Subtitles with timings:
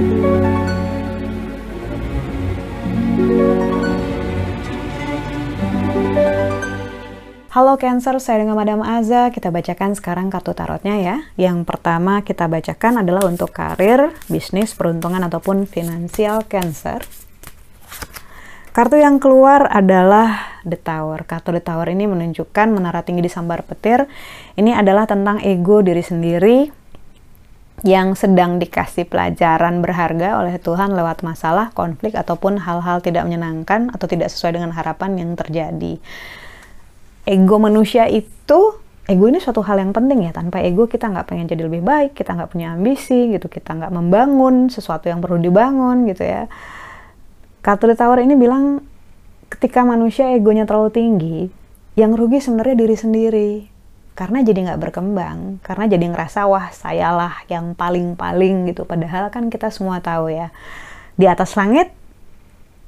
[0.00, 0.16] Halo
[7.76, 9.28] Cancer, saya dengan Madam Aza.
[9.28, 11.28] Kita bacakan sekarang kartu tarotnya ya.
[11.36, 17.04] Yang pertama kita bacakan adalah untuk karir, bisnis, peruntungan ataupun finansial Cancer.
[18.72, 21.28] Kartu yang keluar adalah The Tower.
[21.28, 24.08] Kartu The Tower ini menunjukkan menara tinggi di sambar petir.
[24.56, 26.79] Ini adalah tentang ego diri sendiri
[27.80, 34.04] yang sedang dikasih pelajaran berharga oleh Tuhan lewat masalah, konflik, ataupun hal-hal tidak menyenangkan atau
[34.04, 35.96] tidak sesuai dengan harapan yang terjadi.
[37.24, 38.76] Ego manusia itu
[39.08, 40.32] ego ini suatu hal yang penting ya.
[40.36, 43.92] Tanpa ego kita nggak pengen jadi lebih baik kita nggak punya ambisi gitu kita nggak
[43.92, 46.52] membangun sesuatu yang perlu dibangun gitu ya.
[47.60, 48.84] The tower ini bilang
[49.48, 51.38] ketika manusia egonya terlalu tinggi
[51.96, 53.50] yang rugi sebenarnya diri sendiri
[54.18, 59.48] karena jadi nggak berkembang karena jadi ngerasa wah sayalah yang paling paling gitu padahal kan
[59.48, 60.52] kita semua tahu ya
[61.16, 61.92] di atas langit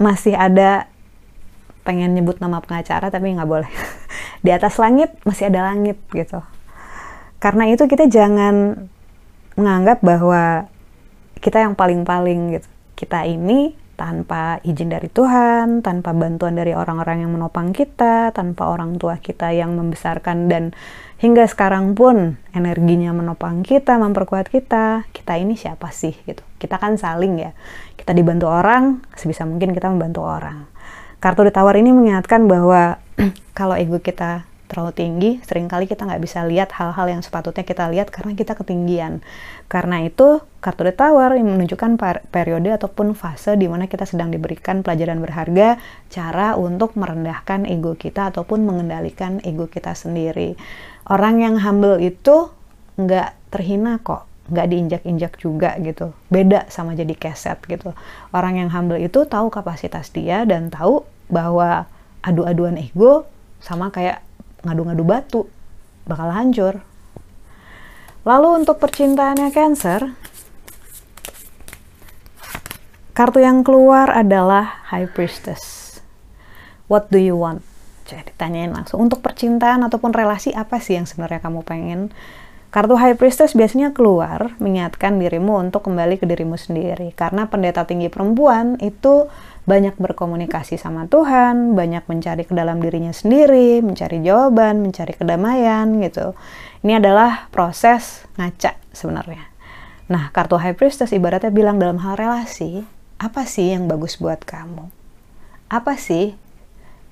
[0.00, 0.88] masih ada
[1.84, 3.70] pengen nyebut nama pengacara tapi nggak boleh
[4.44, 6.40] di atas langit masih ada langit gitu.
[7.40, 8.84] Karena itu kita jangan
[9.56, 10.68] menganggap bahwa
[11.40, 12.68] kita yang paling-paling gitu.
[12.96, 18.96] Kita ini tanpa izin dari Tuhan, tanpa bantuan dari orang-orang yang menopang kita, tanpa orang
[18.96, 20.72] tua kita yang membesarkan dan
[21.20, 26.40] hingga sekarang pun energinya menopang kita, memperkuat kita, kita ini siapa sih gitu.
[26.56, 27.52] Kita kan saling ya.
[27.92, 30.64] Kita dibantu orang, sebisa mungkin kita membantu orang.
[31.20, 32.96] Kartu ditawar ini mengingatkan bahwa
[33.58, 37.90] kalau ego kita terlalu tinggi, sering kali kita nggak bisa lihat hal-hal yang sepatutnya kita
[37.90, 39.18] lihat karena kita ketinggian.
[39.66, 41.98] Karena itu, kartu The Tower menunjukkan
[42.30, 48.30] periode ataupun fase di mana kita sedang diberikan pelajaran berharga, cara untuk merendahkan ego kita
[48.30, 50.54] ataupun mengendalikan ego kita sendiri.
[51.10, 52.54] Orang yang humble itu
[52.94, 56.14] nggak terhina kok, nggak diinjak-injak juga gitu.
[56.30, 57.90] Beda sama jadi keset gitu.
[58.30, 61.90] Orang yang humble itu tahu kapasitas dia dan tahu bahwa
[62.22, 63.26] adu-aduan ego
[63.60, 64.20] sama kayak
[64.64, 65.40] ngadu-ngadu batu
[66.04, 66.84] bakal hancur.
[68.24, 70.12] Lalu untuk percintaannya Cancer
[73.16, 75.98] kartu yang keluar adalah High Priestess.
[76.88, 77.64] What do you want?
[78.08, 78.98] Jadi ditanyain langsung.
[79.04, 82.10] Untuk percintaan ataupun relasi apa sih yang sebenarnya kamu pengen
[82.70, 87.10] Kartu High Priestess biasanya keluar mengingatkan dirimu untuk kembali ke dirimu sendiri.
[87.18, 89.26] Karena pendeta tinggi perempuan itu
[89.66, 96.38] banyak berkomunikasi sama Tuhan, banyak mencari ke dalam dirinya sendiri, mencari jawaban, mencari kedamaian gitu.
[96.86, 99.50] Ini adalah proses ngaca sebenarnya.
[100.06, 102.86] Nah, kartu High Priestess ibaratnya bilang dalam hal relasi,
[103.18, 104.94] apa sih yang bagus buat kamu?
[105.66, 106.38] Apa sih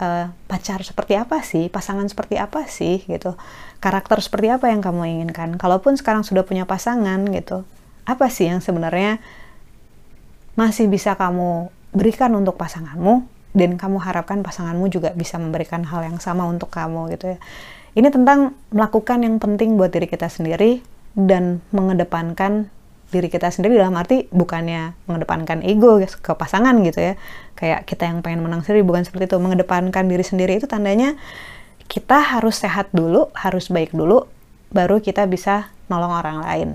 [0.00, 3.34] uh, pacar seperti apa sih, pasangan seperti apa sih gitu,
[3.80, 5.56] karakter seperti apa yang kamu inginkan.
[5.56, 7.64] Kalaupun sekarang sudah punya pasangan gitu,
[8.06, 9.18] apa sih yang sebenarnya
[10.56, 16.20] masih bisa kamu berikan untuk pasanganmu dan kamu harapkan pasanganmu juga bisa memberikan hal yang
[16.20, 17.38] sama untuk kamu gitu ya.
[17.96, 20.84] Ini tentang melakukan yang penting buat diri kita sendiri
[21.16, 22.68] dan mengedepankan
[23.14, 27.14] diri kita sendiri dalam arti bukannya mengedepankan ego ke pasangan gitu ya.
[27.54, 29.38] Kayak kita yang pengen menang sendiri bukan seperti itu.
[29.38, 31.14] Mengedepankan diri sendiri itu tandanya
[31.86, 34.26] kita harus sehat dulu harus baik dulu
[34.74, 36.68] baru kita bisa nolong orang lain.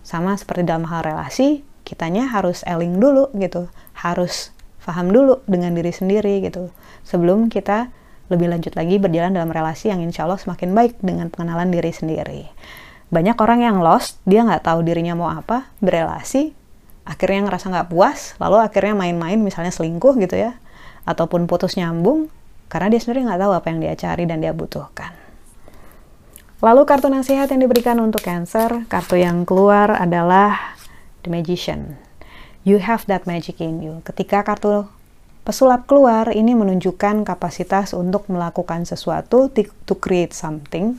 [0.00, 3.68] Sama seperti dalam hal relasi kitanya harus eling dulu gitu.
[3.92, 6.72] Harus paham dulu dengan diri sendiri gitu.
[7.04, 7.92] Sebelum kita
[8.26, 12.50] lebih lanjut lagi berjalan dalam relasi yang insya Allah semakin baik dengan pengenalan diri sendiri
[13.12, 16.50] banyak orang yang lost dia nggak tahu dirinya mau apa berelasi
[17.06, 20.58] akhirnya ngerasa nggak puas lalu akhirnya main-main misalnya selingkuh gitu ya
[21.06, 22.28] ataupun putus nyambung
[22.66, 25.14] karena dia sendiri nggak tahu apa yang dia cari dan dia butuhkan.
[26.58, 30.74] Lalu kartu nasihat yang diberikan untuk cancer kartu yang keluar adalah
[31.22, 32.00] the magician.
[32.66, 34.02] You have that magic in you.
[34.02, 34.90] Ketika kartu
[35.46, 40.98] pesulap keluar ini menunjukkan kapasitas untuk melakukan sesuatu to create something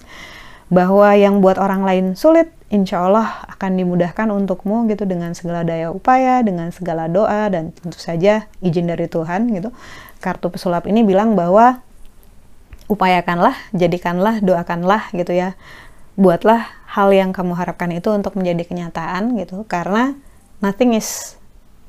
[0.67, 5.91] bahwa yang buat orang lain sulit, insya Allah akan dimudahkan untukmu gitu dengan segala daya
[5.95, 9.71] upaya, dengan segala doa dan tentu saja izin dari Tuhan gitu.
[10.19, 11.79] Kartu pesulap ini bilang bahwa
[12.91, 15.55] upayakanlah, jadikanlah, doakanlah gitu ya.
[16.19, 20.17] Buatlah hal yang kamu harapkan itu untuk menjadi kenyataan gitu karena
[20.59, 21.39] nothing is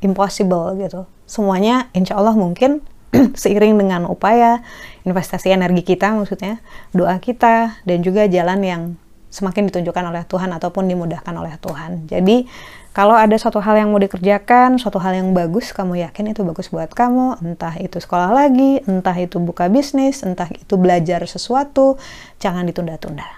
[0.04, 1.08] impossible gitu.
[1.26, 2.84] Semuanya insya Allah mungkin
[3.40, 4.60] seiring dengan upaya
[5.08, 6.60] investasi energi kita maksudnya
[6.92, 8.82] doa kita dan juga jalan yang
[9.28, 12.08] semakin ditunjukkan oleh Tuhan ataupun dimudahkan oleh Tuhan.
[12.08, 12.48] Jadi
[12.96, 16.66] kalau ada suatu hal yang mau dikerjakan, suatu hal yang bagus, kamu yakin itu bagus
[16.66, 21.94] buat kamu, entah itu sekolah lagi, entah itu buka bisnis, entah itu belajar sesuatu,
[22.42, 23.37] jangan ditunda-tunda.